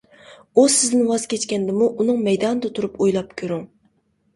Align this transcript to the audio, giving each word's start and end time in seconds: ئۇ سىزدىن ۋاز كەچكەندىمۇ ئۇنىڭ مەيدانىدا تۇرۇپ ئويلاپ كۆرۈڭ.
ئۇ 0.55 0.63
سىزدىن 0.75 1.03
ۋاز 1.11 1.27
كەچكەندىمۇ 1.35 1.93
ئۇنىڭ 1.93 2.21
مەيدانىدا 2.31 2.77
تۇرۇپ 2.77 3.01
ئويلاپ 3.03 3.41
كۆرۈڭ. 3.41 3.69